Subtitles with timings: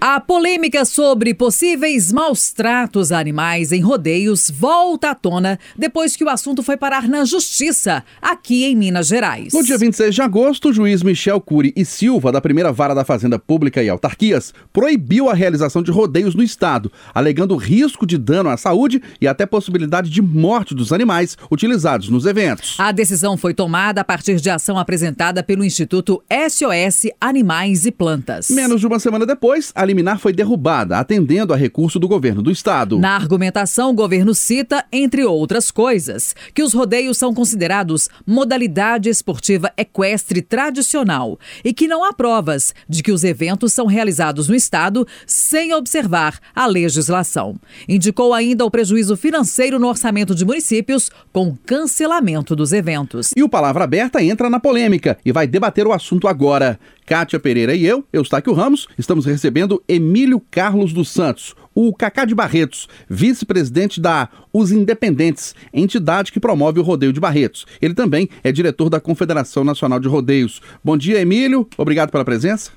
[0.00, 6.22] A polêmica sobre possíveis maus tratos a animais em rodeios volta à tona depois que
[6.22, 9.52] o assunto foi parar na justiça, aqui em Minas Gerais.
[9.52, 13.04] No dia 26 de agosto, o juiz Michel Cury e Silva, da primeira vara da
[13.04, 18.50] Fazenda Pública e Autarquias, proibiu a realização de rodeios no estado, alegando risco de dano
[18.50, 22.76] à saúde e até possibilidade de morte dos animais utilizados nos eventos.
[22.78, 28.48] A decisão foi tomada a partir de ação apresentada pelo Instituto SOS Animais e Plantas.
[28.48, 32.50] Menos de uma semana depois, a liminar foi derrubada, atendendo a recurso do governo do
[32.50, 32.98] estado.
[32.98, 39.72] Na argumentação, o governo cita, entre outras coisas, que os rodeios são considerados modalidade esportiva
[39.76, 45.06] equestre tradicional e que não há provas de que os eventos são realizados no estado
[45.26, 47.56] sem observar a legislação.
[47.88, 53.30] Indicou ainda o prejuízo financeiro no orçamento de municípios com cancelamento dos eventos.
[53.36, 56.78] E o Palavra Aberta entra na polêmica e vai debater o assunto agora.
[57.08, 62.34] Kátia Pereira e eu, Eustáquio Ramos, estamos recebendo Emílio Carlos dos Santos, o Cacá de
[62.34, 67.64] Barretos, vice-presidente da Os Independentes, entidade que promove o rodeio de Barretos.
[67.80, 70.60] Ele também é diretor da Confederação Nacional de Rodeios.
[70.84, 71.66] Bom dia, Emílio.
[71.78, 72.72] Obrigado pela presença.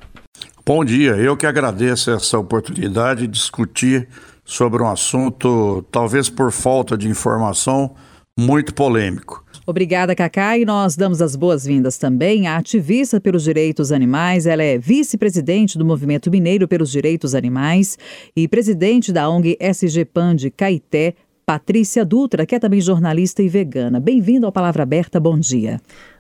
[0.66, 1.18] Bom dia.
[1.18, 4.08] Eu que agradeço essa oportunidade de discutir
[4.46, 7.96] sobre um assunto, talvez por falta de informação,
[8.40, 9.44] muito polêmico.
[9.72, 14.46] Obrigada, Cacá, e nós damos as boas-vindas também à ativista pelos direitos animais.
[14.46, 17.98] Ela é vice-presidente do Movimento Mineiro pelos Direitos Animais
[18.36, 21.14] e presidente da ONG SG Pan de Caeté,
[21.46, 23.98] Patrícia Dutra, que é também jornalista e vegana.
[24.02, 25.80] Bem-vindo ao Palavra Aberta, bom dia.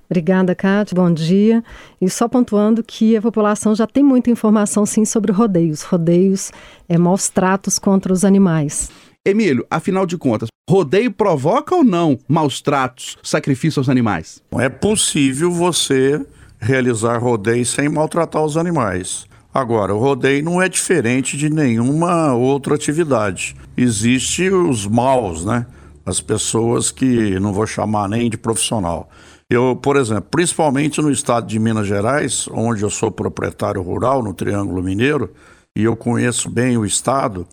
[0.09, 0.95] Obrigada, Cátia.
[0.95, 1.61] Bom dia.
[1.99, 5.81] E só pontuando que a população já tem muita informação, sim, sobre rodeios.
[5.81, 6.53] Rodeios
[6.87, 8.89] é maus tratos contra os animais.
[9.23, 14.41] Emílio, afinal de contas, rodeio provoca ou não maus tratos, sacrifício aos animais?
[14.53, 16.25] É possível você
[16.59, 19.27] realizar rodeio sem maltratar os animais.
[19.53, 23.55] Agora, o rodeio não é diferente de nenhuma outra atividade.
[23.77, 25.67] Existem os maus, né?
[26.03, 29.07] As pessoas que não vou chamar nem de profissional.
[29.47, 34.33] Eu, por exemplo, principalmente no estado de Minas Gerais, onde eu sou proprietário rural, no
[34.33, 35.29] Triângulo Mineiro,
[35.77, 37.45] e eu conheço bem o estado,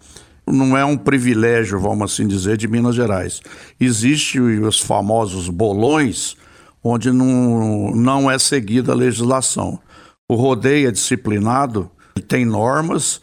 [0.52, 3.40] não é um privilégio, vamos assim dizer, de Minas Gerais.
[3.78, 6.36] Existem os famosos bolões,
[6.82, 9.78] onde não, não é seguida a legislação.
[10.28, 11.90] O rodeio é disciplinado,
[12.26, 13.20] tem normas,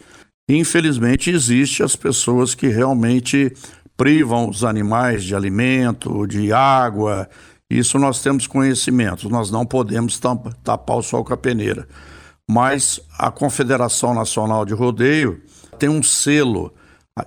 [0.48, 3.52] e infelizmente existe as pessoas que realmente
[3.96, 7.28] privam os animais de alimento, de água.
[7.70, 10.20] Isso nós temos conhecimento, nós não podemos
[10.62, 11.88] tapar o sol com a peneira.
[12.48, 15.42] Mas a Confederação Nacional de Rodeio
[15.78, 16.72] tem um selo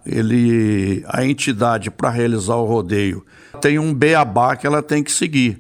[0.06, 3.26] ele, a entidade para realizar o rodeio
[3.60, 5.60] tem um beabá que ela tem que seguir.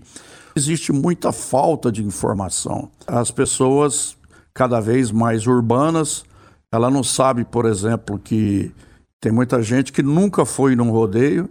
[0.56, 2.92] Existe muita falta de informação.
[3.08, 4.16] As pessoas
[4.54, 6.24] cada vez mais urbanas,
[6.72, 8.72] ela não sabe, por exemplo, que
[9.20, 11.50] tem muita gente que nunca foi num rodeio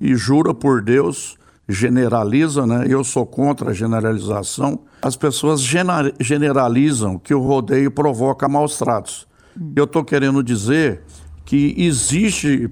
[0.00, 1.36] e jura por Deus,
[1.68, 2.86] generaliza, né?
[2.88, 4.80] Eu sou contra a generalização.
[5.02, 5.60] As pessoas
[6.20, 9.26] generalizam que o rodeio provoca maus tratos.
[9.76, 11.02] Eu estou querendo dizer
[11.48, 12.68] que existe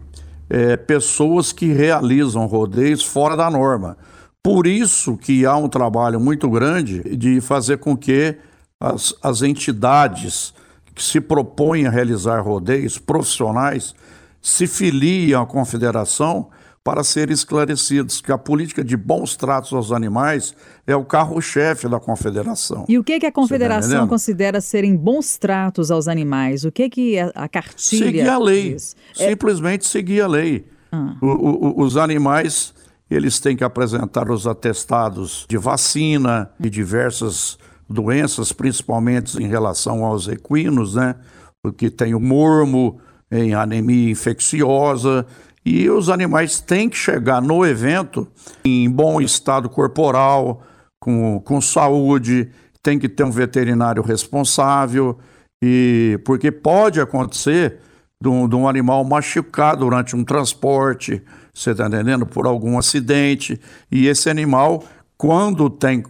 [0.50, 3.96] é, pessoas que realizam rodeios fora da norma.
[4.42, 8.36] Por isso que há um trabalho muito grande de fazer com que
[8.78, 10.52] as, as entidades
[10.94, 13.94] que se propõem a realizar rodeios profissionais
[14.42, 16.50] se filiem à confederação
[16.86, 20.54] para serem esclarecidos que a política de bons tratos aos animais
[20.86, 22.84] é o carro-chefe da confederação.
[22.88, 26.64] E o que, que a confederação tá considera serem bons tratos aos animais?
[26.64, 28.74] O que, que a, cartilha Seguir a lei.
[28.74, 28.94] Diz?
[29.18, 29.88] É Simplesmente é...
[29.88, 30.64] seguir a lei.
[30.92, 31.16] Ah.
[31.20, 32.72] O, o, os animais,
[33.10, 37.58] eles têm que apresentar os atestados de vacina, de diversas
[37.90, 41.16] doenças, principalmente em relação aos equinos, né?
[41.60, 45.26] Porque tem o mormo, em anemia infecciosa,
[45.66, 48.28] e os animais têm que chegar no evento
[48.64, 50.62] em bom estado corporal,
[51.00, 55.18] com, com saúde, tem que ter um veterinário responsável,
[55.60, 57.80] e porque pode acontecer
[58.22, 61.20] de um, de um animal machucado durante um transporte,
[61.52, 62.24] você está entendendo?
[62.24, 63.60] Por algum acidente,
[63.90, 64.84] e esse animal,
[65.18, 66.04] quando tem.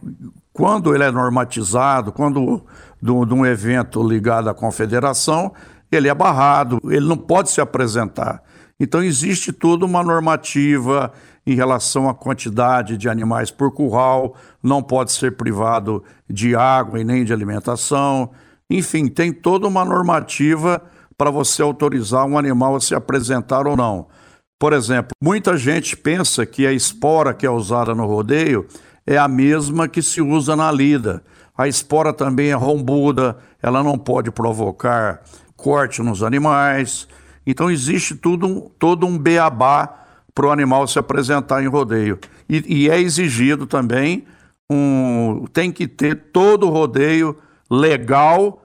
[0.53, 2.63] Quando ele é normatizado, quando
[3.01, 5.53] de um evento ligado à confederação,
[5.93, 8.43] ele é barrado, ele não pode se apresentar.
[8.79, 11.13] Então, existe toda uma normativa
[11.47, 17.05] em relação à quantidade de animais por curral, não pode ser privado de água e
[17.05, 18.31] nem de alimentação.
[18.69, 20.83] Enfim, tem toda uma normativa
[21.17, 24.09] para você autorizar um animal a se apresentar ou não.
[24.59, 28.67] Por exemplo, muita gente pensa que a espora que é usada no rodeio
[29.07, 31.23] é a mesma que se usa na lida.
[31.57, 35.23] A espora também é rombuda, ela não pode provocar
[35.57, 37.07] corte nos animais.
[37.47, 42.19] Então existe tudo, todo um beabá para o animal se apresentar em rodeio.
[42.49, 44.27] E, e, é exigido também
[44.69, 45.47] um.
[45.53, 47.37] Tem que ter todo rodeio
[47.71, 48.63] legal,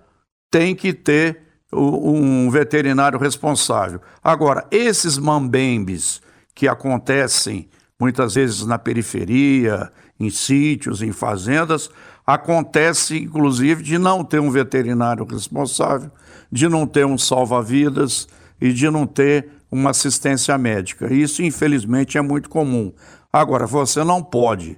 [0.49, 1.39] tem que ter
[1.73, 4.01] um veterinário responsável.
[4.21, 6.21] Agora, esses mambembes
[6.53, 11.89] que acontecem muitas vezes na periferia, em sítios, em fazendas,
[12.25, 16.11] acontece inclusive de não ter um veterinário responsável,
[16.51, 18.27] de não ter um salva-vidas
[18.61, 21.11] e de não ter uma assistência médica.
[21.11, 22.93] Isso, infelizmente, é muito comum.
[23.33, 24.77] Agora, você não pode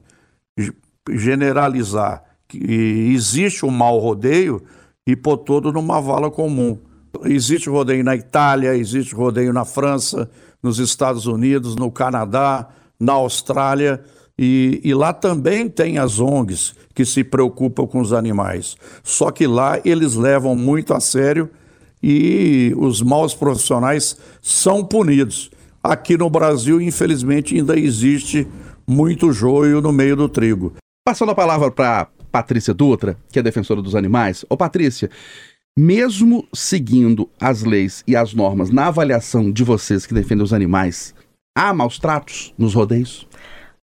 [1.11, 2.57] generalizar que
[3.13, 4.63] existe um mau rodeio
[5.05, 6.77] e pôr todo numa vala comum.
[7.25, 10.29] Existe rodeio na Itália, existe rodeio na França,
[10.61, 12.69] nos Estados Unidos, no Canadá,
[12.99, 14.01] na Austrália,
[14.37, 18.75] e, e, lá também tem as ONGs que se preocupam com os animais.
[19.03, 21.51] Só que lá eles levam muito a sério
[22.03, 25.49] e os maus profissionais são punidos.
[25.81, 28.45] Aqui no Brasil, infelizmente, ainda existe
[28.85, 30.73] muito joio no meio do trigo.
[31.05, 34.45] Passando a palavra para Patrícia Dutra, que é defensora dos animais.
[34.49, 35.09] Ô Patrícia,
[35.77, 41.15] mesmo seguindo as leis e as normas na avaliação de vocês que defendem os animais,
[41.57, 43.27] há maus tratos nos rodeios?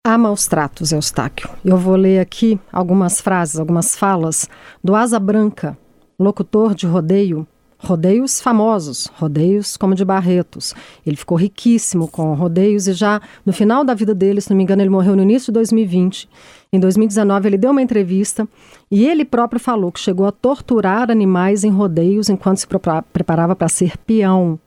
[0.05, 1.49] Há maus tratos, Eustáquio.
[1.63, 4.49] Eu vou ler aqui algumas frases, algumas falas
[4.83, 5.77] do Asa Branca,
[6.19, 7.47] locutor de rodeio
[7.83, 10.73] rodeios famosos, rodeios como de Barretos.
[11.05, 14.63] Ele ficou riquíssimo com rodeios e já no final da vida dele, se não me
[14.63, 16.29] engano, ele morreu no início de 2020.
[16.71, 18.47] Em 2019, ele deu uma entrevista
[18.89, 22.67] e ele próprio falou que chegou a torturar animais em rodeios enquanto se
[23.11, 24.59] preparava para ser peão,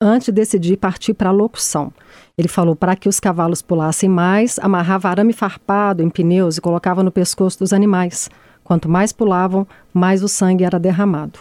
[0.00, 1.92] antes de decidir partir para a locução.
[2.36, 7.02] Ele falou para que os cavalos pulassem mais, amarrava arame farpado em pneus e colocava
[7.02, 8.30] no pescoço dos animais.
[8.62, 11.40] Quanto mais pulavam, mais o sangue era derramado.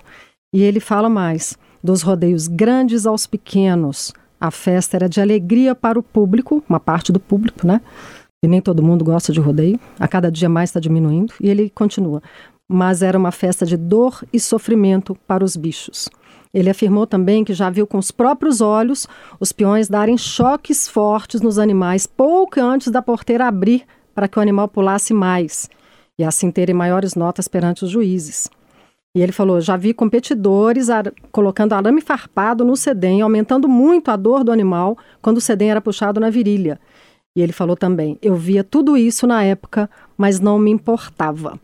[0.58, 4.12] E ele fala mais: dos rodeios grandes aos pequenos.
[4.42, 7.80] A festa era de alegria para o público, uma parte do público, né?
[8.44, 9.80] E nem todo mundo gosta de rodeio.
[10.00, 11.32] A cada dia mais está diminuindo.
[11.40, 12.24] E ele continua:
[12.68, 16.10] mas era uma festa de dor e sofrimento para os bichos.
[16.52, 19.06] Ele afirmou também que já viu com os próprios olhos
[19.40, 23.84] os peões darem choques fortes nos animais pouco antes da porteira abrir
[24.16, 25.70] para que o animal pulasse mais
[26.18, 28.50] e assim terem maiores notas perante os juízes.
[29.18, 34.16] E ele falou: já vi competidores ar colocando arame farpado no sedem, aumentando muito a
[34.16, 36.80] dor do animal quando o sedem era puxado na virilha.
[37.36, 41.60] E ele falou também: eu via tudo isso na época, mas não me importava.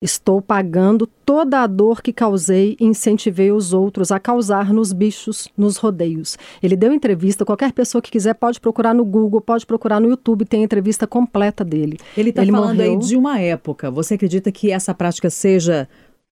[0.00, 5.48] Estou pagando toda a dor que causei e incentivei os outros a causar nos bichos,
[5.54, 6.38] nos rodeios.
[6.62, 10.46] Ele deu entrevista, qualquer pessoa que quiser pode procurar no Google, pode procurar no YouTube,
[10.46, 11.98] tem a entrevista completa dele.
[12.16, 12.92] Ele está falando morreu...
[12.92, 13.90] aí de uma época.
[13.90, 15.88] Você acredita que essa prática seja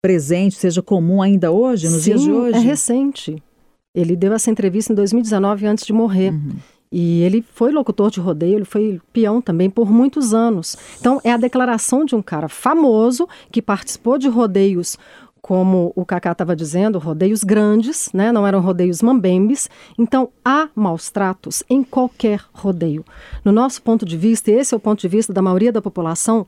[0.06, 2.58] presente, seja comum ainda hoje, nos Sim, dias de hoje?
[2.60, 3.44] É recente.
[3.92, 6.32] Ele deu essa entrevista em 2019, antes de morrer.
[6.32, 6.52] Uhum.
[6.92, 10.78] E ele foi locutor de rodeio, ele foi peão também por muitos anos.
[11.00, 14.96] Então, é a declaração de um cara famoso que participou de rodeios
[15.42, 18.32] como o Cacá estava dizendo, rodeios grandes, né?
[18.32, 19.70] não eram rodeios mambembes.
[19.98, 23.04] Então, há maus tratos em qualquer rodeio.
[23.44, 25.82] No nosso ponto de vista, e esse é o ponto de vista da maioria da
[25.82, 26.48] população,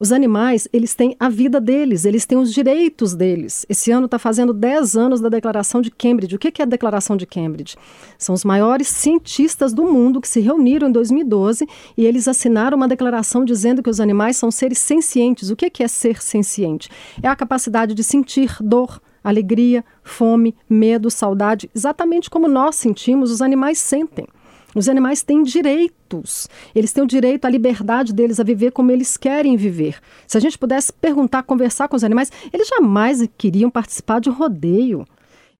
[0.00, 3.66] os animais, eles têm a vida deles, eles têm os direitos deles.
[3.68, 6.34] Esse ano está fazendo 10 anos da Declaração de Cambridge.
[6.34, 7.76] O que é a Declaração de Cambridge?
[8.16, 12.88] São os maiores cientistas do mundo que se reuniram em 2012 e eles assinaram uma
[12.88, 15.50] declaração dizendo que os animais são seres sencientes.
[15.50, 16.88] O que é ser senciente?
[17.22, 23.42] É a capacidade de sentir dor, alegria, fome, medo, saudade, exatamente como nós sentimos, os
[23.42, 24.26] animais sentem.
[24.74, 26.48] Os animais têm direitos.
[26.74, 29.98] Eles têm o direito à liberdade deles a viver como eles querem viver.
[30.26, 35.04] Se a gente pudesse perguntar, conversar com os animais, eles jamais queriam participar de rodeio.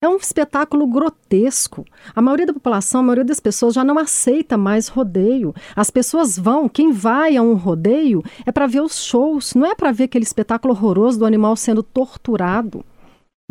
[0.03, 1.85] É um espetáculo grotesco.
[2.15, 5.53] A maioria da população, a maioria das pessoas já não aceita mais rodeio.
[5.75, 9.75] As pessoas vão, quem vai a um rodeio é para ver os shows, não é
[9.75, 12.83] para ver aquele espetáculo horroroso do animal sendo torturado.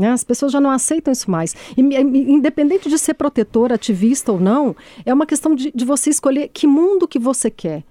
[0.00, 0.10] Né?
[0.10, 1.54] As pessoas já não aceitam isso mais.
[1.76, 6.48] E, independente de ser protetor, ativista ou não, é uma questão de, de você escolher
[6.48, 7.84] que mundo que você quer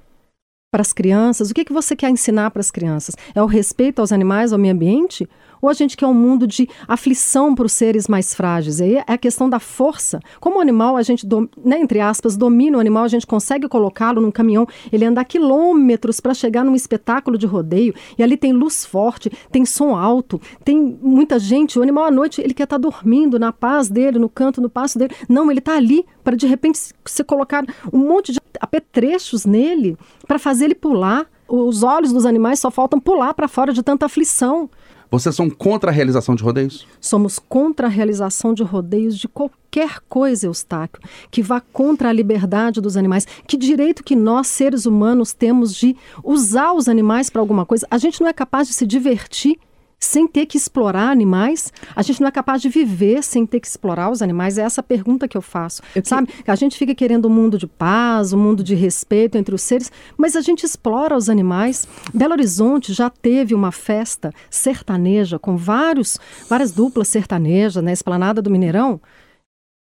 [0.72, 3.16] para as crianças, o que, que você quer ensinar para as crianças?
[3.34, 5.28] É o respeito aos animais, ao meio ambiente?
[5.62, 8.82] Ou a gente quer um mundo de aflição para os seres mais frágeis?
[8.82, 10.20] Aí é a questão da força.
[10.40, 11.28] Como animal, a gente,
[11.64, 16.20] né, entre aspas, domina o animal, a gente consegue colocá-lo num caminhão, ele andar quilômetros
[16.20, 20.98] para chegar num espetáculo de rodeio, e ali tem luz forte, tem som alto, tem
[21.02, 21.78] muita gente.
[21.78, 24.70] O animal à noite, ele quer estar tá dormindo na paz dele, no canto, no
[24.70, 25.14] passo dele.
[25.28, 29.98] Não, ele está ali para de repente se colocar um monte de apetrechos nele
[30.28, 31.26] para fazer ele pular.
[31.48, 34.70] Os olhos dos animais só faltam pular para fora de tanta aflição.
[35.12, 36.86] Vocês são contra a realização de rodeios?
[37.02, 41.02] Somos contra a realização de rodeios de qualquer coisa, Eustáquio,
[41.32, 43.26] que vá contra a liberdade dos animais.
[43.48, 47.88] Que direito que nós, seres humanos, temos de usar os animais para alguma coisa?
[47.90, 49.58] A gente não é capaz de se divertir
[50.00, 51.74] sem ter que explorar animais?
[51.96, 54.58] A gente não é capaz de viver sem ter que explorar os animais?
[54.58, 55.82] É essa pergunta que eu faço.
[55.94, 56.08] Eu que...
[56.08, 56.30] Sabe?
[56.48, 59.92] A gente fica querendo um mundo de paz, um mundo de respeito entre os seres,
[60.18, 61.88] mas a gente explora os animais.
[62.14, 67.94] Belo Horizonte já teve uma festa sertaneja com vários, várias duplas sertanejas na né?
[67.94, 69.02] esplanada do Mineirão.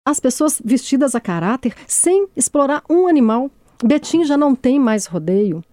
[0.08, 3.52] As pessoas vestidas a caráter sem explorar um animal.
[3.84, 5.64] Betim já não tem mais rodeio.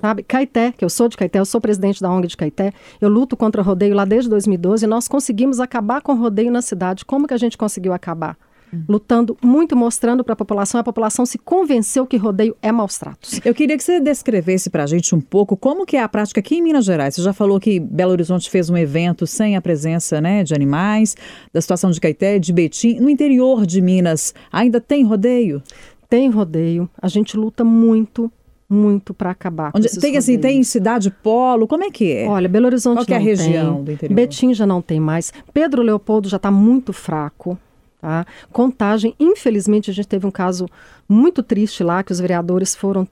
[0.00, 0.22] Sabe?
[0.22, 3.36] Caeté, que eu sou de Caeté, eu sou presidente da ONG de Caeté, eu luto
[3.36, 7.04] contra o rodeio lá desde 2012 e nós conseguimos acabar com o rodeio na cidade.
[7.04, 8.36] Como que a gente conseguiu acabar?
[8.72, 8.84] Hum.
[8.88, 13.40] Lutando muito, mostrando para a população, a população se convenceu que rodeio é maus tratos.
[13.44, 16.40] Eu queria que você descrevesse para a gente um pouco como que é a prática
[16.40, 17.14] aqui em Minas Gerais.
[17.14, 21.16] Você já falou que Belo Horizonte fez um evento sem a presença né, de animais,
[21.52, 23.00] da situação de Caeté, de Betim.
[23.00, 25.62] No interior de Minas, ainda tem rodeio?
[26.08, 26.88] Tem rodeio.
[27.00, 28.30] A gente luta muito
[28.70, 29.72] muito para acabar.
[29.74, 32.28] Onde, tem assim, tem cidade polo, como é que é?
[32.28, 33.84] Olha, Belo Horizonte Qual é a região tem.
[33.84, 34.14] do interior?
[34.14, 35.32] Betim já não tem mais.
[35.52, 37.58] Pedro Leopoldo já está muito fraco.
[38.00, 38.24] Tá?
[38.52, 40.66] Contagem, infelizmente, a gente teve um caso
[41.08, 43.06] muito triste lá, que os vereadores foram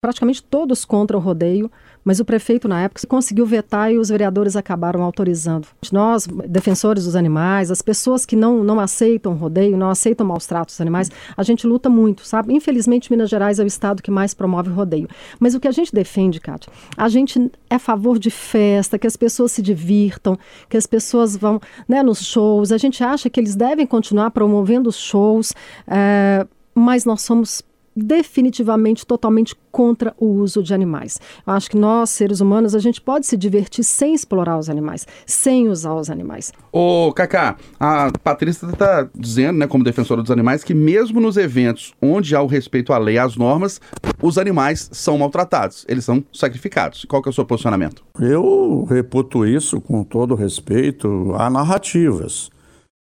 [0.00, 1.70] praticamente todos contra o rodeio,
[2.02, 5.68] mas o prefeito na época conseguiu vetar e os vereadores acabaram autorizando.
[5.92, 10.74] Nós, defensores dos animais, as pessoas que não, não aceitam rodeio, não aceitam maus tratos
[10.74, 12.54] dos animais, a gente luta muito, sabe?
[12.54, 15.06] Infelizmente, Minas Gerais é o estado que mais promove rodeio.
[15.38, 19.06] Mas o que a gente defende, Kátia, a gente é a favor de festa, que
[19.06, 20.38] as pessoas se divirtam,
[20.70, 24.88] que as pessoas vão né, nos shows, a gente acha que eles devem continuar promovendo
[24.88, 25.52] os shows,
[25.86, 27.62] é, mas nós somos
[28.00, 31.20] definitivamente totalmente contra o uso de animais.
[31.46, 35.06] Eu acho que nós, seres humanos, a gente pode se divertir sem explorar os animais,
[35.26, 36.52] sem usar os animais.
[36.72, 41.94] Ô, Cacá, a Patrícia está dizendo, né, como defensora dos animais, que mesmo nos eventos
[42.00, 43.80] onde há o respeito à lei e às normas,
[44.22, 47.04] os animais são maltratados, eles são sacrificados.
[47.04, 48.04] Qual que é o seu posicionamento?
[48.18, 52.50] Eu reputo isso com todo respeito a narrativas.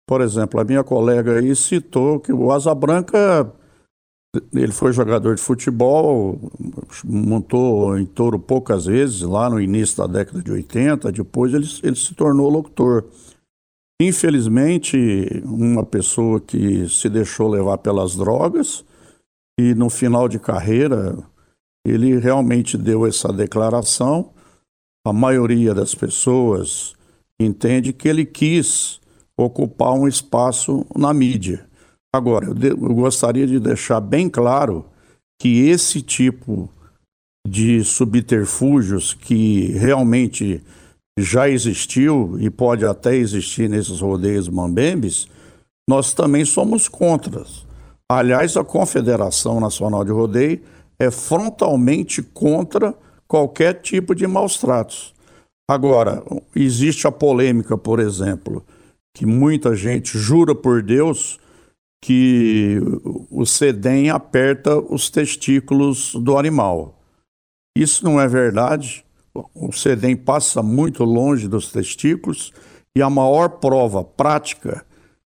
[0.06, 3.49] Por exemplo, a minha colega aí citou que o Asa Branca
[4.54, 6.38] ele foi jogador de futebol,
[7.04, 11.96] montou em touro poucas vezes, lá no início da década de 80, depois ele, ele
[11.96, 13.04] se tornou locutor.
[14.00, 18.84] Infelizmente, uma pessoa que se deixou levar pelas drogas
[19.58, 21.18] e no final de carreira
[21.84, 24.30] ele realmente deu essa declaração.
[25.04, 26.94] A maioria das pessoas
[27.38, 29.00] entende que ele quis
[29.37, 31.69] ocupar um espaço na mídia.
[32.14, 34.85] Agora, eu, de, eu gostaria de deixar bem claro
[35.40, 36.69] que esse tipo
[37.47, 40.62] de subterfúgios que realmente
[41.19, 45.29] já existiu e pode até existir nesses rodeios mambembes,
[45.88, 47.45] nós também somos contra.
[48.11, 50.61] Aliás, a Confederação Nacional de Rodeio
[50.99, 52.95] é frontalmente contra
[53.26, 55.14] qualquer tipo de maus tratos.
[55.69, 56.23] Agora,
[56.55, 58.64] existe a polêmica, por exemplo,
[59.14, 61.38] que muita gente jura por Deus
[62.02, 62.78] que
[63.30, 66.99] o sedem aperta os testículos do animal.
[67.76, 69.04] Isso não é verdade.
[69.54, 72.52] O sedem passa muito longe dos testículos
[72.97, 74.85] e a maior prova prática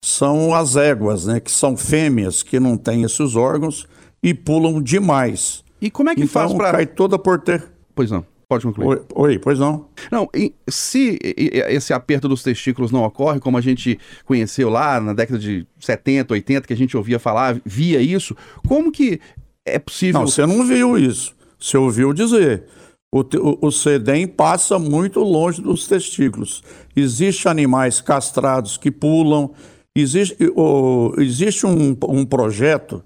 [0.04, 3.86] são as éguas, né, que são fêmeas que não têm esses órgãos
[4.22, 5.62] e pulam demais.
[5.80, 7.70] E como é que então, faz para cai toda por ter?
[7.94, 8.24] Pois não.
[8.52, 8.86] Pode concluir.
[8.86, 9.86] Oi, oi, pois não.
[10.10, 10.28] Não,
[10.68, 15.66] se esse aperto dos testículos não ocorre, como a gente conheceu lá na década de
[15.80, 18.36] 70, 80, que a gente ouvia falar, via isso,
[18.68, 19.18] como que
[19.64, 20.20] é possível.
[20.20, 21.34] Não, você não viu isso.
[21.58, 22.64] Você ouviu dizer.
[23.10, 26.62] O, o, o sedem passa muito longe dos testículos.
[26.94, 29.52] Existem animais castrados que pulam.
[29.96, 33.02] Existe, o, existe um, um projeto,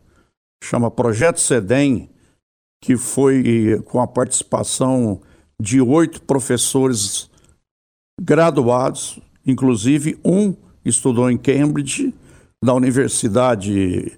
[0.65, 2.11] chama Projeto Sedem,
[2.83, 5.21] que foi com a participação
[5.61, 7.31] de oito professores
[8.21, 12.15] graduados, inclusive um estudou em Cambridge,
[12.63, 14.13] da Universidade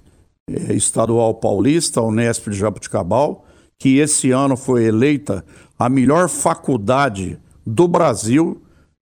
[0.48, 3.44] eh, Estadual Paulista, Unesp de Jabuticabal,
[3.78, 5.44] que esse ano foi eleita
[5.78, 8.60] a melhor faculdade do Brasil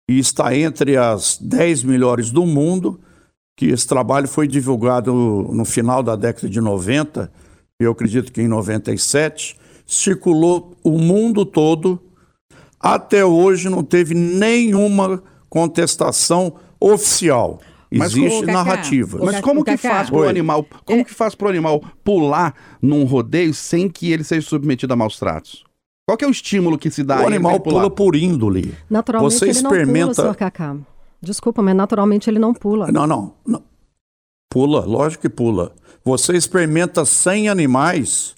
[0.09, 2.99] e está entre as dez melhores do mundo,
[3.57, 7.31] que esse trabalho foi divulgado no final da década de 90,
[7.79, 12.01] eu acredito que em 97, circulou o mundo todo
[12.79, 17.59] até hoje não teve nenhuma contestação oficial.
[17.91, 19.19] Existe narrativa.
[19.23, 21.03] Mas como que faz para o animal, como é...
[21.03, 25.17] que faz para o animal pular num rodeio sem que ele seja submetido a maus
[25.17, 25.63] tratos?
[26.07, 27.21] Qual que é o estímulo que se dá?
[27.21, 28.75] O animal pula por índole.
[28.89, 30.07] Naturalmente Você ele experimenta...
[30.07, 30.75] não pula, Cacá.
[31.21, 32.91] Desculpa, mas naturalmente ele não pula.
[32.91, 33.63] Não, não, não.
[34.51, 35.73] Pula, lógico que pula.
[36.03, 38.35] Você experimenta 100 animais,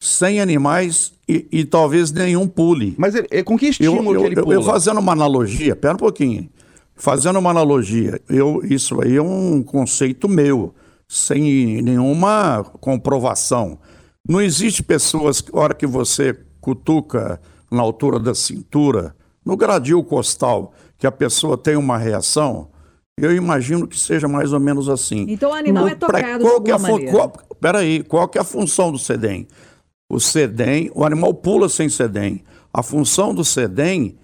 [0.00, 2.94] 100 animais e, e talvez nenhum pule.
[2.98, 4.54] Mas ele, com que estímulo eu, que ele eu, pula?
[4.54, 6.48] Eu fazendo uma analogia, pera um pouquinho.
[6.96, 10.74] Fazendo uma analogia, eu, isso aí é um conceito meu,
[11.06, 13.78] sem nenhuma comprovação.
[14.28, 20.72] Não existe pessoas, que, hora que você cutuca na altura da cintura, no gradil costal,
[20.98, 22.68] que a pessoa tem uma reação,
[23.16, 25.24] eu imagino que seja mais ou menos assim.
[25.28, 27.12] Então o animal Não, é tocado pra- de qual que é alguma a fu- maneira.
[27.12, 29.48] qual- Peraí, qual que é a função do sedem?
[30.10, 32.42] O sedem, o animal pula sem sedem.
[32.72, 34.16] A função do sedem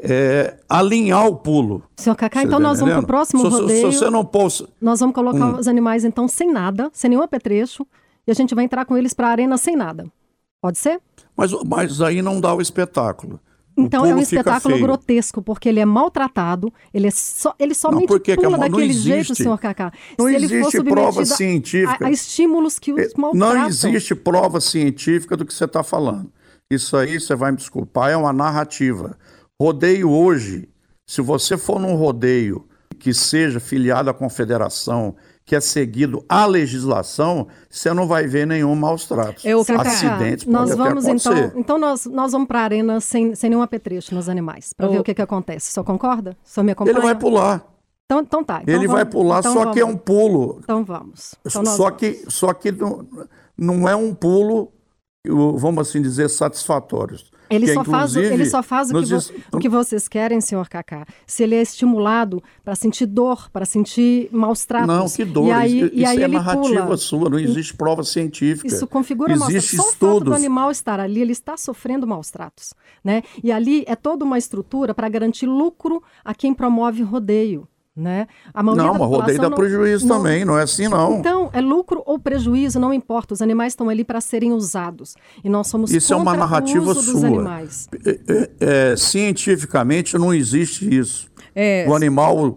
[0.00, 1.82] é alinhar o pulo.
[1.96, 3.92] Senhor Cacá, Você então tá nós vamos para o próximo se, se- rodeio.
[3.92, 4.62] Se você não pôs...
[4.80, 5.58] Nós vamos colocar Hum.
[5.58, 7.86] os animais, então, sem nada, sem nenhum apetrecho,
[8.26, 10.06] e a gente vai entrar com eles para a arena sem nada.
[10.60, 11.00] Pode ser?
[11.36, 13.38] Mas, mas aí não dá o espetáculo.
[13.78, 14.86] Então é um espetáculo feio.
[14.86, 18.92] grotesco, porque ele é maltratado, ele, é só, ele somente que é pula não daquele
[18.92, 19.92] jeito, senhor Cacá.
[20.18, 22.04] Não Se existe prova científica.
[22.04, 23.58] A, a estímulos que os É, maltratam.
[23.58, 26.32] Não existe prova científica do que você está falando.
[26.70, 29.16] Isso aí, você vai me desculpar, é uma narrativa.
[29.60, 30.68] Rodeio hoje,
[31.06, 32.66] se você for num rodeio
[32.98, 35.14] que seja filiado à confederação,
[35.48, 39.46] que é seguido a legislação, você não vai ver nenhum maus tratos.
[39.46, 41.58] É o que- Acidentes nós vamos então, acontecer.
[41.58, 45.00] então nós, nós vamos para a arena sem, sem nenhum apetrecho nos animais, para ver
[45.00, 45.70] O- que, que acontece.
[45.70, 46.36] O senhor concorda?
[46.44, 46.96] O senhor me acompanha?
[46.98, 47.64] Ele vai pular.
[48.04, 48.60] Então, então tá.
[48.62, 49.74] então ele vai vamos- pular, então só vamos.
[49.74, 50.58] que é um pulo.
[50.62, 51.34] Então vamos.
[51.46, 51.96] Então só vamos.
[51.98, 53.06] que, só que não,
[53.56, 54.70] não é um pulo,
[55.26, 57.16] vamos assim dizer, satisfatório.
[57.50, 60.40] Ele Que, só, faz, o- ele só faz o que, diz- o que vocês querem,
[60.40, 61.06] senhor Cacá.
[61.26, 64.86] Se ele é estimulado para sentir dor, para sentir maus tratos.
[64.88, 65.46] Não, que dor.
[65.48, 66.96] E aí, isso e aí é narrativa pula.
[66.96, 68.66] sua, não existe prova científica.
[68.66, 69.92] Isso configura maus Existe tratos.
[69.98, 72.74] Só o fato do animal estar ali, ele está sofrendo maus tratos.
[73.02, 73.22] Né?
[73.42, 77.66] E ali é toda uma estrutura para garantir lucro a quem promove rodeio.
[77.98, 78.28] Né?
[78.54, 81.18] A maioria Não, mas rodeio dá não- prejuízo não- também, não é assim não.
[81.18, 83.34] Então, é lucro ou prejuízo, não importa.
[83.34, 85.16] Os animais estão ali para serem usados.
[85.42, 87.26] E nós somos Isso é uma narrativa o uso dos sua.
[87.26, 87.88] animais.
[88.06, 88.50] É, é,
[88.92, 91.28] é, cientificamente não existe isso.
[91.54, 91.84] É.
[91.88, 92.56] O animal,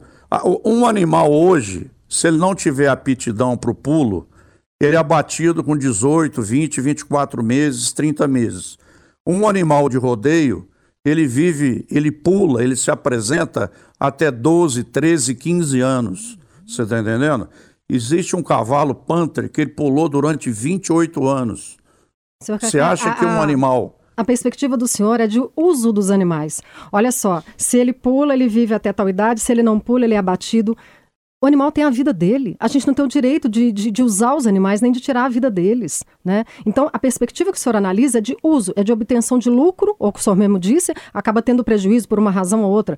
[0.64, 4.28] um animal hoje, se ele não tiver aptidão para o pulo,
[4.80, 8.78] ele é abatido com 18, 20, 24 meses, 30 meses.
[9.26, 10.68] Um animal de rodeio,
[11.06, 16.38] ele vive, ele pula, ele se apresenta até 12, 13, 15 anos.
[16.66, 17.50] Você está entendendo?
[17.90, 21.78] Existe um cavalo panther que ele pulou durante 28 anos.
[22.42, 25.42] Senhor Você Cacá, acha a- que um a- animal A perspectiva do senhor é de
[25.56, 26.62] uso dos animais.
[26.92, 30.14] Olha só, se ele pula, ele vive até tal idade, se ele não pula, ele
[30.14, 30.78] é abatido.
[31.42, 32.56] O animal tem a vida dele.
[32.60, 35.26] A gente não tem o direito de, de, de usar os animais nem de tirar
[35.26, 36.04] a vida deles.
[36.24, 36.46] Né?
[36.66, 39.96] Então, a perspectiva que o senhor analisa é de uso, é de obtenção de lucro,
[39.98, 42.96] ou que o senhor mesmo disse, acaba tendo prejuízo por uma razão ou outra.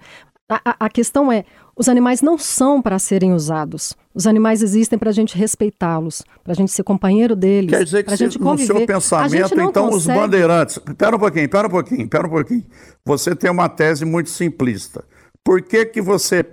[0.52, 3.96] A, a- a questão é: os animais não são para serem usados.
[4.14, 8.00] Os animais existem para a gente respeitá-los, para a gente ser companheiro deles, Quer dizer
[8.00, 8.68] que para a se, gente no conviver.
[8.68, 10.80] seu A gente pensamento, então, os consegue- bandeirantes.
[10.98, 12.66] Pera um pouquinho, pera um pouquinho, pera um pouquinho.
[13.06, 15.06] Você tem uma tese muito simplista.
[15.46, 16.46] Por que, que você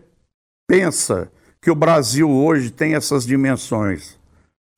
[0.68, 1.28] pensa
[1.62, 4.18] que o Brasil hoje tem essas dimensões?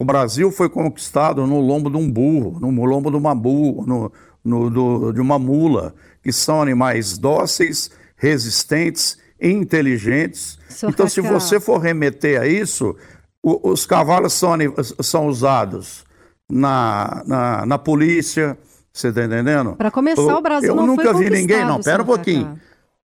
[0.00, 4.12] O Brasil foi conquistado no lombo de um burro, no lombo de uma, bu, no,
[4.44, 10.58] no- do- de uma mula, que são animais dóceis, resistentes e inteligentes.
[10.68, 12.96] Senhor então, se você for remeter a isso,
[13.42, 14.56] o- os cavalos são,
[15.00, 16.04] são usados
[16.50, 18.58] na, na, na polícia,
[18.92, 19.76] você está entendendo?
[19.76, 22.60] Para começar, o Brasil eu não nunca foi vi ninguém, não, pera um pouquinho.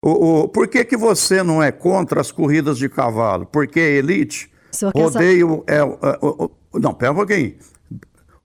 [0.07, 3.47] O, o- por que, que você não é contra as corridas de cavalo?
[3.47, 5.77] Porque a elite, sa- rodeio é.
[5.77, 7.55] é, o- não, pera um pouquinho.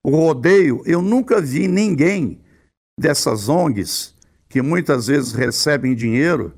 [0.02, 2.40] O rodeio, eu nunca vi ninguém
[2.98, 4.16] dessas ONGs
[4.48, 6.54] que muitas vezes recebem dinheiro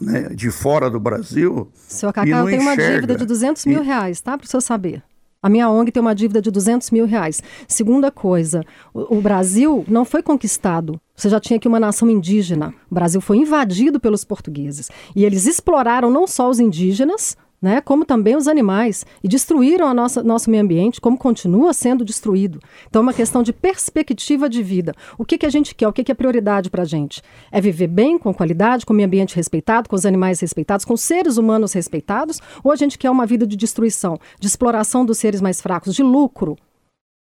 [0.00, 1.70] né, de fora do Brasil.
[1.74, 4.36] Senhor e Cacá, eu não tenho uma dívida de 200 mil E- reais, tá?
[4.36, 5.02] Para o senhor saber.
[5.42, 7.42] A minha ONG tem uma dívida de 200 mil reais.
[7.66, 8.62] Segunda coisa,
[8.94, 11.00] o, o Brasil não foi conquistado.
[11.16, 12.72] Você já tinha aqui uma nação indígena.
[12.88, 14.88] O Brasil foi invadido pelos portugueses.
[15.16, 19.06] E eles exploraram não só os indígenas, né, como também os animais.
[19.22, 22.58] E destruíram nossa, nosso meio ambiente, como continua sendo destruído.
[22.88, 24.92] Então, é uma questão de perspectiva de vida.
[25.16, 25.86] O que, que a gente quer?
[25.86, 27.22] O que, que é prioridade para a gente?
[27.52, 30.94] É viver bem, com qualidade, com o meio ambiente respeitado, com os animais respeitados, com
[30.94, 32.40] os seres humanos respeitados?
[32.64, 36.02] Ou a gente quer uma vida de destruição, de exploração dos seres mais fracos, de
[36.02, 36.56] lucro?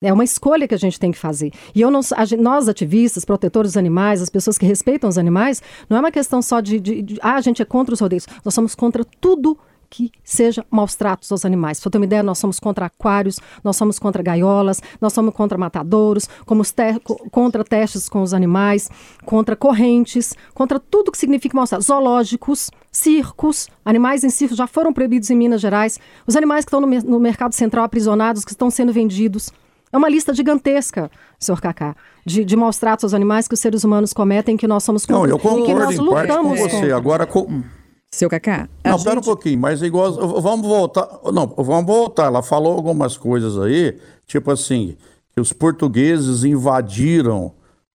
[0.02, 1.52] É uma escolha que a gente tem que fazer.
[1.74, 5.62] E eu não, a nós, ativistas, protetores dos animais, as pessoas que respeitam os animais,
[5.88, 8.26] não é uma questão só de, de- de, ah, a gente é contra os rodeios.
[8.44, 9.56] Nós somos contra tudo
[9.88, 11.81] que seja maus tratos aos animais.
[11.81, 15.57] Para ter uma ideia, nós somos contra aquários, nós somos contra gaiolas, nós somos contra
[15.57, 18.90] matadouros, te contra testes com os animais,
[19.25, 21.87] contra correntes, contra tudo que significa maus tratos.
[21.87, 26.81] Zoológicos, circos, animais em circo já foram proibidos em Minas Gerais, os animais que estão
[26.81, 29.53] no, no mercado central aprisionados, que estão sendo vendidos.
[29.92, 31.94] É uma lista gigantesca, senhor Cacá,
[32.25, 35.22] de, de maus tratos aos animais que os seres humanos cometem, que nós somos contra.
[35.22, 36.70] Não, eu concordo em parte com você.
[36.70, 36.96] Contra.
[36.96, 37.62] Agora, com...
[38.12, 38.68] Seu Cacá.
[38.84, 39.18] Não, gente...
[39.18, 40.12] um pouquinho, mas igual.
[40.40, 41.06] Vamos voltar.
[41.32, 42.26] Não, vamos voltar.
[42.26, 44.96] Ela falou algumas coisas aí, tipo assim,
[45.34, 47.52] que os portugueses invadiram,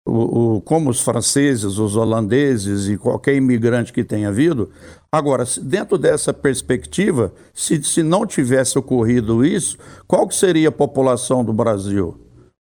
[0.06, 4.70] o, o, como os franceses, os holandeses e qualquer imigrante que tenha havido.
[5.10, 11.44] Agora, dentro dessa perspectiva, se, se não tivesse ocorrido isso, qual que seria a população
[11.44, 12.20] do Brasil?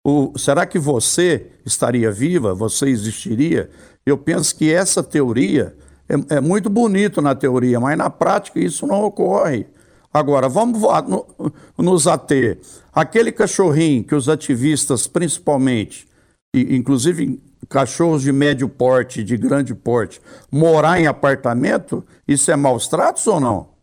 [0.06, 2.54] O, será que você estaria viva?
[2.54, 3.70] Você existiria?
[4.04, 5.74] Eu penso que essa teoria
[6.08, 9.66] é, é, muito bonito na teoria, mas na prática isso não ocorre.
[10.12, 10.80] Agora, vamos
[11.76, 12.60] nos ater.
[12.92, 16.06] Aquele cachorrinho que os ativistas, principalmente,
[16.54, 20.20] e, inclusive cachorros de médio porte, de grande porte,
[20.52, 23.74] morar em apartamento, isso é maus tratos ou não?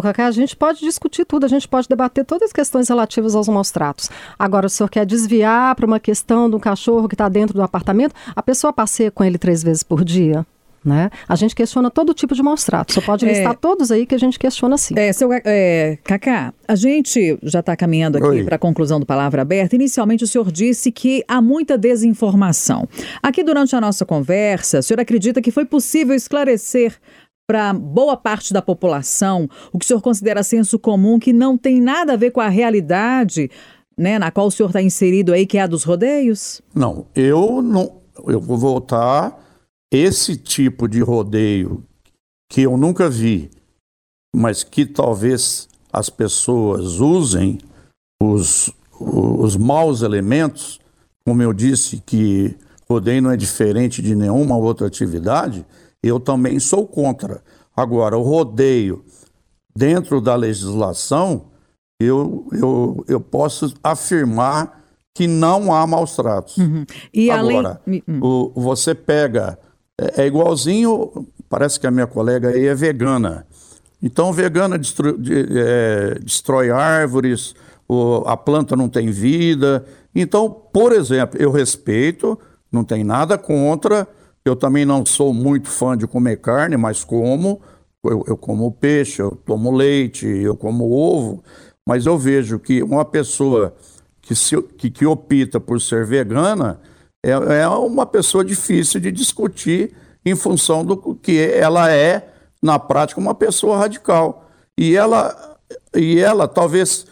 [0.00, 3.46] Cacá, a gente pode discutir tudo, a gente pode debater todas as questões relativas aos
[3.46, 4.10] maus tratos.
[4.38, 7.62] Agora, o senhor quer desviar para uma questão de um cachorro que está dentro do
[7.62, 10.46] apartamento, a pessoa passeia com ele três vezes por dia?
[10.84, 11.10] Né?
[11.28, 12.94] A gente questiona todo tipo de maus tratos.
[12.94, 13.28] Só pode é.
[13.28, 14.94] listar é, todos aí que a gente questiona sim.
[14.96, 19.42] É, seu, é, Cacá, a gente já está caminhando aqui para a conclusão do Palavra
[19.42, 19.76] Aberta.
[19.76, 22.88] Inicialmente, o senhor disse que há muita desinformação.
[23.22, 26.98] Aqui, durante a nossa conversa, o senhor acredita que foi possível esclarecer
[27.46, 31.80] para boa parte da população o que o senhor considera senso comum, que não tem
[31.80, 33.50] nada a ver com a realidade
[33.96, 36.60] né, na qual o senhor está inserido aí, que é a dos rodeios?
[36.74, 38.00] Não, eu não.
[38.26, 39.38] Eu vou voltar
[39.92, 41.84] esse tipo de rodeio
[42.50, 43.50] que eu nunca vi,
[44.34, 47.58] mas que talvez as pessoas usem
[48.22, 50.80] os, os maus elementos,
[51.26, 52.56] como eu disse que
[52.88, 55.66] rodeio não é diferente de nenhuma outra atividade,
[56.02, 57.42] eu também sou contra.
[57.76, 59.04] Agora, o rodeio
[59.76, 61.46] dentro da legislação,
[62.00, 64.82] eu, eu, eu posso afirmar
[65.14, 66.56] que não há maus tratos.
[66.56, 66.86] Uhum.
[67.12, 68.02] E Agora, além...
[68.08, 68.20] Hum.
[68.22, 69.58] o, você pega
[70.00, 73.46] é, é, igualzinho, parece que a minha colega aí é vegana.
[74.02, 75.16] Então, vegana destrói,
[75.54, 77.54] é, destrói árvores,
[77.88, 79.84] o, a planta não tem vida.
[80.14, 82.38] Então, por exemplo, eu respeito,
[82.70, 84.08] não tem nada contra.
[84.44, 87.60] Eu também não sou muito fã de comer carne, mas como.
[88.04, 91.44] Eu, eu como peixe, eu tomo leite, eu como ovo.
[91.86, 93.74] Mas eu vejo que uma pessoa
[94.20, 96.80] que, se, que, que opta por ser vegana,
[97.22, 102.28] é, é uma pessoa difícil de discutir em função do que ela é,
[102.62, 104.48] na prática, uma pessoa radical.
[104.76, 105.58] E ela,
[105.94, 107.06] e ela talvez.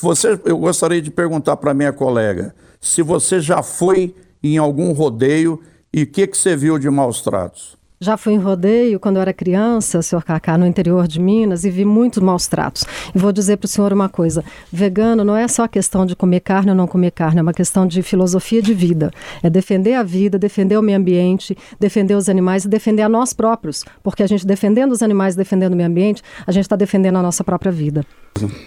[0.00, 5.62] Você, eu gostaria de perguntar para minha colega se você já foi em algum rodeio
[5.92, 7.75] e o que, que você viu de maus tratos.
[7.98, 11.70] Já fui em rodeio quando eu era criança, senhor Cacá, no interior de Minas e
[11.70, 12.84] vi muitos maus tratos.
[13.14, 16.40] E vou dizer para o senhor uma coisa: vegano não é só questão de comer
[16.40, 19.10] carne ou não comer carne, é uma questão de filosofia de vida.
[19.42, 23.32] É defender a vida, defender o meio ambiente, defender os animais e defender a nós
[23.32, 23.82] próprios.
[24.02, 27.22] Porque a gente defendendo os animais, defendendo o meio ambiente, a gente está defendendo a
[27.22, 28.04] nossa própria vida.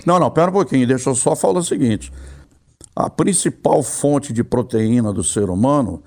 [0.07, 2.11] Não, não, pera um pouquinho, deixa eu só falar o seguinte:
[2.95, 6.01] a principal fonte de proteína do ser humano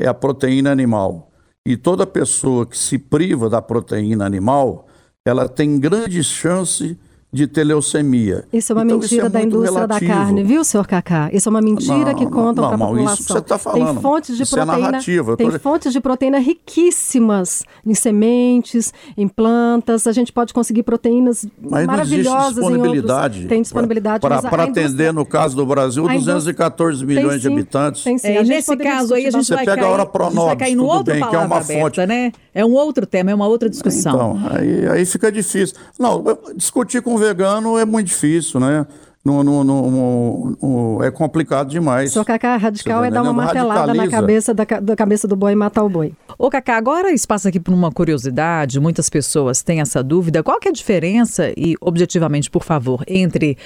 [0.00, 1.31] é a proteína animal.
[1.64, 4.86] E toda pessoa que se priva da proteína animal,
[5.24, 6.98] ela tem grande chance
[7.32, 8.44] de ter leucemia.
[8.52, 10.10] Isso é uma então, mentira é da indústria relativo.
[10.10, 11.30] da carne, viu, senhor Cacá?
[11.32, 13.14] Isso é uma mentira não, que contam para a população.
[13.14, 13.94] Isso que você está falando.
[13.94, 14.88] Tem fontes de isso é proteína.
[14.88, 15.36] É narrativa.
[15.38, 15.58] Tem tô...
[15.58, 20.06] fontes de proteína riquíssimas em sementes, em plantas.
[20.06, 23.38] A gente pode conseguir proteínas mas maravilhosas não disponibilidade.
[23.38, 23.48] em outros.
[23.48, 24.64] Tem disponibilidade para indústria...
[24.64, 28.04] atender, no caso do Brasil, 214 milhões de habitantes.
[28.04, 28.28] Tem sim.
[28.28, 30.84] É, nesse caso aí a gente você vai pega cair, a hora pronobis, cair no
[30.84, 32.06] outro bem, que é uma aberta, fonte.
[32.06, 32.30] né?
[32.54, 34.36] É um outro tema, é uma outra discussão.
[34.36, 35.74] Então, aí, aí fica difícil.
[35.98, 36.22] Não,
[36.54, 38.86] discutir com vegano é muito difícil, né?
[39.24, 42.12] No, no, no, no, é complicado demais.
[42.12, 45.54] Só Cacá, radical é dar uma martelada na cabeça da, da, cabeça do boi e
[45.54, 46.12] matar o boi.
[46.36, 50.42] Ô Cacá, agora espaço aqui para uma curiosidade, muitas pessoas têm essa dúvida.
[50.42, 53.56] Qual que é a diferença, e objetivamente, por favor, entre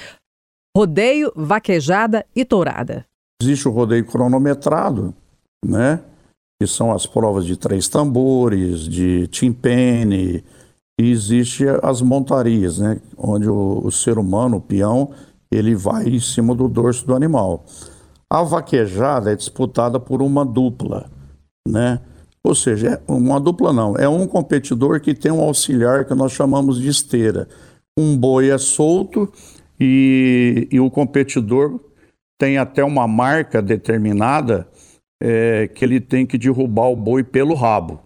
[0.77, 3.07] rodeio, vaquejada e tourada?
[3.41, 5.15] Existe o rodeio cronometrado,
[5.65, 6.01] né?
[6.61, 10.45] Que são as provas de três tambores, de timpane,
[10.99, 15.11] e existe as montarias, né, onde o, o, ser humano, o peão,
[15.51, 17.65] ele vai em cima do dorso do animal.
[18.31, 21.11] A vaquejada é disputada por uma dupla,
[21.69, 22.01] né?
[22.43, 26.33] Ou seja, é uma dupla não, é um competidor que tem um auxiliar que nós
[26.33, 27.49] chamamos de esteira.
[27.99, 29.31] um boi é solto
[29.81, 31.81] e, e o competidor
[32.39, 34.69] tem até uma marca determinada
[35.23, 38.01] é, que ele tem que derrubar o boi pelo rabo.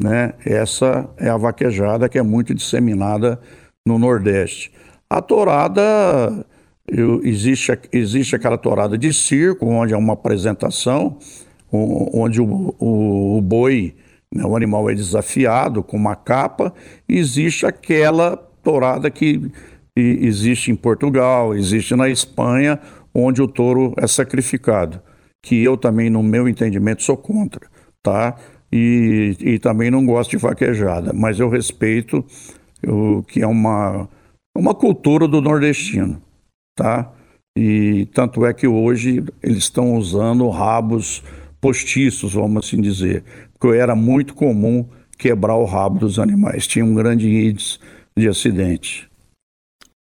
[0.00, 0.34] Né?
[0.44, 3.40] Essa é a vaquejada que é muito disseminada
[3.86, 4.72] no Nordeste.
[5.08, 6.44] A torada,
[6.86, 11.18] eu, existe, existe aquela torada de circo, onde é uma apresentação,
[11.72, 13.94] onde o, o, o boi,
[14.34, 16.74] né, o animal é desafiado com uma capa,
[17.08, 19.50] existe aquela torada que
[19.96, 22.78] existe em Portugal, existe na Espanha,
[23.14, 25.00] onde o touro é sacrificado,
[25.42, 27.66] que eu também, no meu entendimento, sou contra,
[28.02, 28.36] tá?
[28.72, 32.24] E, e também não gosto de vaquejada, mas eu respeito
[32.86, 34.08] o que é uma,
[34.56, 36.20] uma cultura do nordestino,
[36.76, 37.12] tá?
[37.56, 41.22] E tanto é que hoje eles estão usando rabos
[41.60, 43.24] postiços, vamos assim dizer,
[43.58, 47.78] porque era muito comum quebrar o rabo dos animais, tinha um grande índice
[48.16, 49.08] de acidente.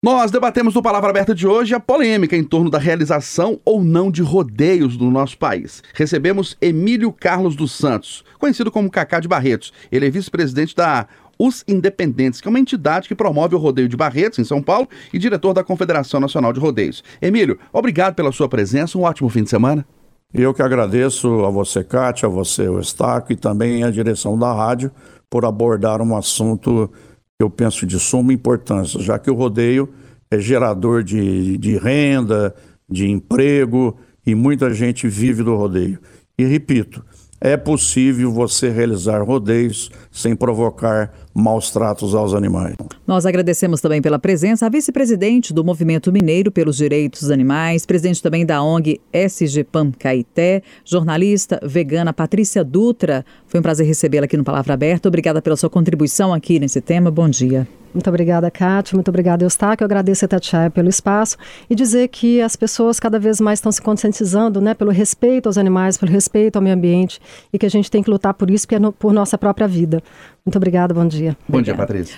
[0.03, 4.09] Nós debatemos no Palavra Aberta de hoje a polêmica em torno da realização ou não
[4.09, 5.83] de rodeios no nosso país.
[5.93, 9.71] Recebemos Emílio Carlos dos Santos, conhecido como Cacá de Barretos.
[9.91, 11.05] Ele é vice-presidente da
[11.37, 14.89] Os Independentes, que é uma entidade que promove o rodeio de Barretos, em São Paulo,
[15.13, 17.03] e diretor da Confederação Nacional de Rodeios.
[17.21, 19.85] Emílio, obrigado pela sua presença, um ótimo fim de semana.
[20.33, 24.51] Eu que agradeço a você, Kátia, a você, o Estaco, e também a direção da
[24.51, 24.89] rádio
[25.29, 26.91] por abordar um assunto
[27.41, 29.89] eu penso de suma importância, já que o rodeio
[30.29, 32.55] é gerador de, de renda,
[32.89, 35.99] de emprego e muita gente vive do rodeio.
[36.37, 37.03] E repito,
[37.39, 42.75] é possível você realizar rodeios sem provocar maus tratos aos animais.
[43.05, 48.21] Nós agradecemos também pela presença a vice-presidente do Movimento Mineiro pelos Direitos dos Animais, presidente
[48.21, 53.25] também da ONG SG Pam Caeté, jornalista vegana Patrícia Dutra.
[53.47, 55.07] Foi um prazer recebê-la aqui no Palavra Aberta.
[55.07, 57.09] Obrigada pela sua contribuição aqui nesse tema.
[57.09, 57.67] Bom dia.
[57.93, 58.95] Muito obrigada, Kátia.
[58.95, 59.83] Muito obrigada, Eustáquio.
[59.83, 61.37] Eu agradeço a Tatiaia pelo espaço
[61.69, 65.57] e dizer que as pessoas cada vez mais estão se conscientizando né, pelo respeito aos
[65.57, 67.19] animais, pelo respeito ao meio ambiente
[67.51, 69.67] e que a gente tem que lutar por isso, que é no, por nossa própria
[69.67, 70.01] vida.
[70.45, 71.37] Muito obrigada, bom dia.
[71.47, 72.17] Bom dia, Patrícia.